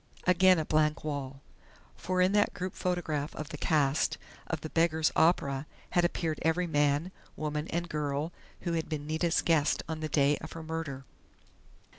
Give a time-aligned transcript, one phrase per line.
[0.25, 1.41] Again a blank wall!
[1.95, 6.65] For in that group photograph of the cast of "The Beggar's Opera" had appeared every
[6.65, 11.05] man, woman and girl who had been Nita's guest on the day of her murder....